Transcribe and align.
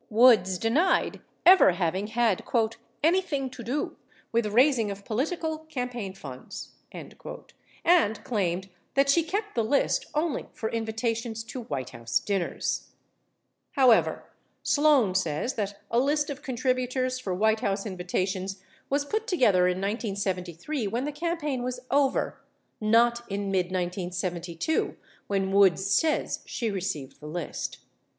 Woods 0.09 0.57
denied 0.57 1.21
ever 1.45 1.73
having 1.73 2.07
had 2.07 2.43
"anything 3.03 3.51
to 3.51 3.61
do 3.63 3.97
with 4.31 4.47
raising 4.47 4.89
of 4.89 5.05
political 5.05 5.59
campaign 5.65 6.15
funds," 6.15 6.69
and 6.91 8.23
claimed 8.23 8.69
that 8.95 9.09
she 9.11 9.21
kept 9.21 9.53
the 9.53 9.63
list 9.63 10.07
only 10.15 10.47
for 10.53 10.69
invita 10.69 11.13
tions 11.15 11.43
to 11.43 11.61
White 11.65 11.91
House 11.91 12.19
dinners. 12.19 12.87
41 13.75 13.93
However, 13.93 14.23
Sloan 14.63 15.13
says 15.13 15.53
that 15.53 15.79
a 15.91 15.99
list 15.99 16.31
of 16.31 16.41
contributors 16.41 17.19
for 17.19 17.35
White 17.35 17.59
House 17.59 17.85
invitations 17.85 18.59
Avas 18.91 19.07
put 19.07 19.27
together 19.27 19.67
in 19.67 19.77
1973 19.79 20.87
when 20.87 21.05
the 21.05 21.11
campaign 21.11 21.61
Avas 21.61 21.77
over— 21.91 22.41
not 22.81 23.21
in 23.31 23.51
mid 23.51 23.67
1972 23.67 24.97
when 25.27 25.51
Woods 25.51 25.85
says 25.85 26.39
she 26.47 26.71
received 26.71 27.19
the 27.19 27.27
list. 27.27 27.77